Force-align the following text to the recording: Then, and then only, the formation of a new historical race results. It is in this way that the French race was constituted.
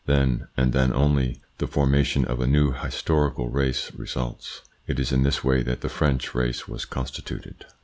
Then, 0.07 0.47
and 0.57 0.73
then 0.73 0.91
only, 0.93 1.43
the 1.59 1.67
formation 1.67 2.25
of 2.25 2.39
a 2.41 2.47
new 2.47 2.71
historical 2.71 3.49
race 3.49 3.91
results. 3.93 4.63
It 4.87 4.99
is 4.99 5.11
in 5.11 5.21
this 5.21 5.43
way 5.43 5.61
that 5.61 5.81
the 5.81 5.89
French 5.89 6.33
race 6.33 6.67
was 6.67 6.85
constituted. 6.85 7.65